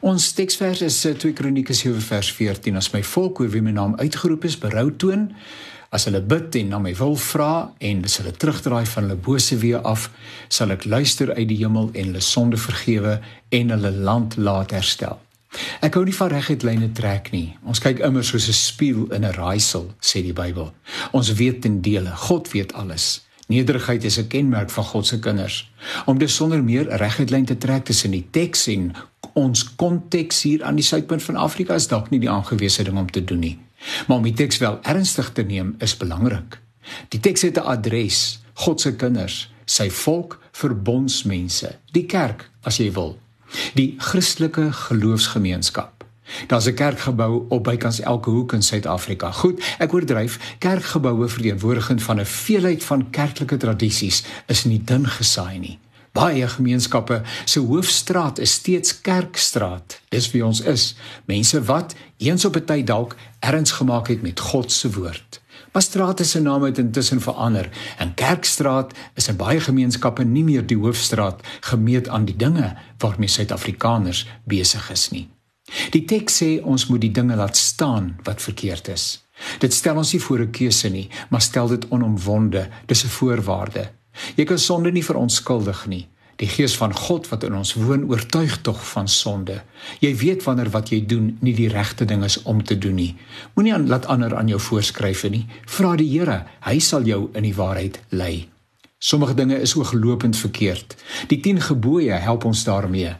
Ons 0.00 0.30
teksvers 0.32 0.84
is 0.86 0.96
2 1.02 1.32
Kronieke 1.34 1.74
7 1.74 1.98
vers 2.00 2.28
14. 2.30 2.76
As 2.78 2.92
my 2.92 3.00
volk 3.02 3.40
oor 3.42 3.48
wie 3.50 3.62
my 3.64 3.72
naam 3.74 3.96
uitgeroep 3.98 4.44
is, 4.46 4.54
berou 4.60 4.92
toon, 4.94 5.32
as 5.90 6.04
hulle 6.06 6.20
bid 6.22 6.54
en 6.60 6.68
na 6.70 6.78
my 6.78 6.92
wil 6.94 7.16
vra 7.18 7.72
en 7.82 8.04
as 8.06 8.18
hulle 8.20 8.30
terugdraai 8.30 8.84
van 8.86 9.08
hulle 9.08 9.18
bose 9.18 9.58
weë 9.58 9.80
af, 9.82 10.06
sal 10.54 10.70
ek 10.70 10.86
luister 10.86 11.32
uit 11.34 11.48
die 11.50 11.58
hemel 11.64 11.90
en 11.94 12.12
hulle 12.12 12.22
sonde 12.22 12.60
vergewe 12.62 13.16
en 13.50 13.74
hulle 13.74 13.90
land 13.90 14.38
laat 14.38 14.76
herstel. 14.76 15.18
Ek 15.82 15.96
hou 15.96 16.04
nie 16.06 16.14
van 16.14 16.30
reguit 16.30 16.62
lyne 16.62 16.92
trek 16.94 17.32
nie. 17.34 17.56
Ons 17.66 17.82
kyk 17.82 18.04
immer 18.04 18.22
soos 18.22 18.46
'n 18.48 18.54
spieël 18.54 19.10
in 19.16 19.24
'n 19.24 19.34
raaisel, 19.34 19.90
sê 19.98 20.22
die 20.22 20.36
Bybel. 20.36 20.70
Ons 21.12 21.32
weet 21.32 21.62
ten 21.62 21.80
dele, 21.82 22.14
God 22.14 22.52
weet 22.52 22.72
alles. 22.72 23.26
Nederigheid 23.48 24.04
is 24.04 24.18
'n 24.18 24.28
kenmerk 24.28 24.70
van 24.70 24.84
God 24.84 25.06
se 25.06 25.18
kinders. 25.18 25.70
Om 26.06 26.18
dus 26.18 26.34
sonder 26.34 26.62
meer 26.62 26.86
reguit 26.88 27.30
lyn 27.30 27.44
te 27.44 27.58
trek 27.58 27.84
tussen 27.84 28.10
die 28.10 28.26
teks 28.30 28.66
en 28.66 28.94
ons 29.38 29.64
konteks 29.80 30.42
hier 30.42 30.64
aan 30.64 30.78
die 30.78 30.84
suidpunt 30.84 31.22
van 31.22 31.36
Afrika 31.36 31.74
is 31.74 31.88
dalk 31.88 32.10
nie 32.10 32.20
die 32.20 32.30
aangewese 32.30 32.84
ding 32.84 32.98
om 32.98 33.10
te 33.10 33.24
doen 33.24 33.40
nie. 33.44 33.58
Maar 34.06 34.16
om 34.16 34.26
die 34.26 34.34
teks 34.34 34.58
wel 34.58 34.78
ernstig 34.82 35.32
te 35.32 35.42
neem 35.42 35.74
is 35.84 35.96
belangrik. 35.96 36.58
Die 37.08 37.20
teks 37.20 37.42
het 37.42 37.58
'n 37.58 37.68
adres: 37.74 38.40
God 38.54 38.80
se 38.80 38.96
kinders, 38.96 39.50
sy 39.64 39.90
volk, 39.90 40.40
verbondsmense, 40.52 41.78
die 41.92 42.06
kerk 42.06 42.50
as 42.62 42.76
jy 42.76 42.92
wil 42.92 43.18
die 43.74 43.94
Christelike 43.98 44.72
geloofsgemeenskap. 44.72 46.04
Daar's 46.46 46.66
'n 46.66 46.74
kerkgebou 46.74 47.46
op 47.48 47.64
bykans 47.64 48.00
elke 48.00 48.30
hoek 48.30 48.52
in 48.52 48.62
Suid-Afrika. 48.62 49.32
Goed, 49.32 49.62
ek 49.78 49.92
oordryf, 49.92 50.56
kerkgeboue 50.58 51.28
verteenwoordigend 51.28 52.02
van 52.02 52.20
'n 52.20 52.24
veelheid 52.24 52.84
van 52.84 53.10
kerklike 53.10 53.56
tradisies 53.56 54.24
is 54.46 54.64
nie 54.64 54.84
dun 54.84 55.06
gesaai 55.06 55.58
nie. 55.58 55.78
Baie 56.18 56.48
gemeenskappe 56.50 57.20
se 57.44 57.60
hoofstraat 57.62 58.40
is 58.42 58.52
steeds 58.58 59.00
Kerkstraat. 59.06 60.00
Dis 60.10 60.26
wie 60.32 60.42
ons 60.42 60.60
is, 60.66 60.96
mense 61.30 61.60
wat 61.68 61.94
eens 62.18 62.44
op 62.44 62.56
'n 62.56 62.64
tyd 62.64 62.86
dalk 62.86 63.16
erns 63.38 63.70
gemaak 63.70 64.08
het 64.08 64.22
met 64.22 64.40
God 64.40 64.72
se 64.72 64.90
woord. 64.90 65.40
Maar 65.72 65.82
strate 65.82 66.24
se 66.24 66.40
naam 66.40 66.62
het 66.62 66.78
intussen 66.78 67.20
verander 67.20 67.68
en 67.98 68.14
Kerkstraat 68.14 68.92
is 69.14 69.28
in 69.28 69.36
baie 69.36 69.60
gemeenskappe 69.60 70.24
nie 70.24 70.44
meer 70.44 70.66
die 70.66 70.76
hoofstraat 70.76 71.40
gemeet 71.60 72.08
aan 72.08 72.24
die 72.24 72.36
dinge 72.36 72.76
waarmee 72.98 73.28
Suid-Afrikaners 73.28 74.26
besig 74.44 74.90
is 74.90 75.10
nie. 75.10 75.28
Die 75.90 76.04
teks 76.04 76.42
sê 76.42 76.62
ons 76.62 76.86
moet 76.86 77.00
die 77.00 77.12
dinge 77.12 77.36
laat 77.36 77.56
staan 77.56 78.18
wat 78.22 78.42
verkeerd 78.42 78.88
is. 78.88 79.24
Dit 79.58 79.74
stel 79.74 79.96
ons 79.96 80.12
nie 80.12 80.22
voor 80.22 80.40
'n 80.40 80.50
keuse 80.50 80.88
nie, 80.88 81.08
maar 81.30 81.40
stel 81.40 81.68
dit 81.68 81.88
onomwonde, 81.88 82.68
dis 82.86 83.04
'n 83.04 83.08
voorwaarde. 83.08 83.97
Jy 84.36 84.44
kan 84.44 84.58
sonde 84.58 84.92
nie 84.92 85.04
verontskuldig 85.04 85.86
nie. 85.86 86.06
Die 86.38 86.46
gees 86.46 86.76
van 86.78 86.94
God 86.94 87.26
wat 87.32 87.42
in 87.48 87.56
ons 87.58 87.72
woon 87.74 88.04
oortuig 88.06 88.60
tog 88.62 88.78
van 88.92 89.08
sonde. 89.10 89.56
Jy 89.98 90.12
weet 90.20 90.44
wanneer 90.46 90.70
wat 90.70 90.92
jy 90.94 91.00
doen 91.06 91.32
nie 91.42 91.54
die 91.54 91.70
regte 91.72 92.06
ding 92.06 92.22
is 92.24 92.38
om 92.42 92.62
te 92.64 92.78
doen 92.78 92.94
nie. 92.94 93.16
Moenie 93.56 93.74
aan 93.74 93.88
laat 93.90 94.06
ander 94.06 94.36
aan 94.38 94.50
jou 94.50 94.60
voorskryf 94.62 95.24
nie. 95.34 95.46
Vra 95.66 95.96
die 95.98 96.06
Here, 96.12 96.44
hy 96.62 96.78
sal 96.78 97.02
jou 97.10 97.26
in 97.34 97.42
die 97.42 97.56
waarheid 97.56 97.98
lei. 98.14 98.48
Sommige 98.98 99.34
dinge 99.34 99.58
is 99.58 99.74
ooglopend 99.74 100.36
verkeerd. 100.36 100.94
Die 101.26 101.40
10 101.40 101.60
gebooie 101.60 102.12
help 102.22 102.44
ons 102.44 102.64
daarmee. 102.64 103.16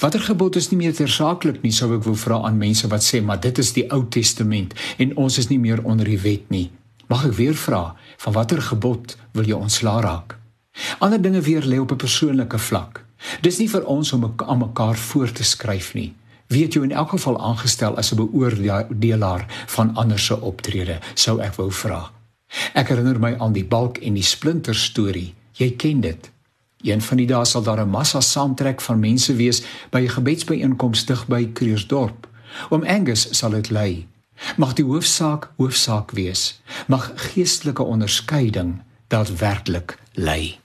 Watter 0.00 0.20
gebod 0.20 0.56
is 0.56 0.70
nie 0.70 0.78
meer 0.78 0.94
tersaaklik 0.94 1.62
nie, 1.64 1.72
sou 1.74 1.90
ek 1.96 2.04
wou 2.06 2.14
vra 2.16 2.38
aan 2.46 2.60
mense 2.60 2.88
wat 2.92 3.04
sê 3.04 3.20
maar 3.24 3.40
dit 3.42 3.58
is 3.58 3.72
die 3.74 3.84
Ou 3.92 4.04
Testament 4.08 4.74
en 5.02 5.16
ons 5.20 5.38
is 5.38 5.50
nie 5.50 5.58
meer 5.58 5.82
onder 5.84 6.06
die 6.08 6.20
wet 6.22 6.50
nie. 6.54 6.68
Mag 7.08 7.24
ek 7.24 7.32
weer 7.32 7.54
vra, 7.54 7.94
van 8.16 8.32
watter 8.32 8.62
gebod 8.62 9.16
wil 9.32 9.44
jy 9.44 9.56
ontslaa 9.56 10.00
raak? 10.00 10.38
Ander 10.98 11.20
dinge 11.22 11.40
weer 11.40 11.62
lê 11.62 11.78
op 11.78 11.92
'n 11.92 11.96
persoonlike 11.96 12.58
vlak. 12.58 13.04
Dis 13.40 13.58
nie 13.58 13.70
vir 13.70 13.84
ons 13.84 14.12
om 14.12 14.34
aan 14.36 14.58
mekaar 14.58 14.96
voor 14.96 15.32
te 15.32 15.44
skryf 15.44 15.94
nie. 15.94 16.14
Weet 16.46 16.74
jy 16.74 16.82
in 16.82 16.92
elk 16.92 17.08
geval 17.08 17.40
aangestel 17.40 17.96
as 17.96 18.12
'n 18.12 18.16
beoordelaar 18.16 19.46
van 19.66 19.94
ander 19.94 20.18
se 20.18 20.40
optrede, 20.40 20.98
sou 21.14 21.40
ek 21.40 21.54
wou 21.54 21.72
vra. 21.72 22.10
Ek 22.74 22.88
herinner 22.88 23.20
my 23.20 23.36
aan 23.38 23.52
die 23.52 23.64
balk 23.64 23.98
en 23.98 24.14
die 24.14 24.22
splinter 24.22 24.74
storie. 24.74 25.34
Jy 25.52 25.70
ken 25.76 26.00
dit. 26.00 26.30
Een 26.84 27.00
van 27.00 27.16
die 27.16 27.26
dae 27.26 27.44
sal 27.44 27.62
daar 27.62 27.80
'n 27.80 27.90
massa 27.90 28.20
saamtrek 28.20 28.80
van 28.80 29.00
mense 29.00 29.34
wees 29.36 29.62
by 29.90 30.00
'n 30.00 30.08
gebedsbyeenkoms 30.08 31.04
dig 31.04 31.26
by 31.26 31.48
Kreersdorp. 31.52 32.28
Oom 32.70 32.84
Angus 32.84 33.28
sal 33.38 33.50
dit 33.50 33.70
lei. 33.70 34.06
Mag 34.56 34.72
die 34.72 34.84
hoofsaak 34.84 35.50
hoofsaak 35.56 36.10
wees. 36.10 36.60
Mag 36.86 37.12
geestelike 37.14 37.82
onderskeiding 37.82 38.82
daadwerklik 39.08 39.98
lei. 40.12 40.63